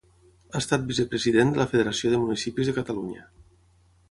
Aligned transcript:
Ha 0.53 0.61
estat 0.63 0.87
vicepresident 0.91 1.51
de 1.55 1.61
la 1.63 1.67
Federació 1.75 2.15
de 2.15 2.23
Municipis 2.25 2.71
de 2.73 2.77
Catalunya. 2.79 3.29